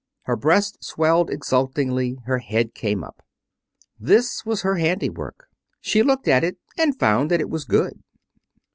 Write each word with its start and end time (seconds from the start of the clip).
Her 0.23 0.35
breast 0.35 0.83
swelled 0.83 1.29
exultingly. 1.29 2.17
Her 2.25 2.39
head 2.39 2.73
came 2.73 3.03
up. 3.03 3.23
This 3.99 4.43
was 4.43 4.63
her 4.63 4.77
handiwork. 4.77 5.47
She 5.79 6.01
looked 6.01 6.27
at 6.27 6.43
it, 6.43 6.57
and 6.75 6.97
found 6.97 7.29
that 7.29 7.39
it 7.39 7.51
was 7.51 7.65
good. 7.65 8.01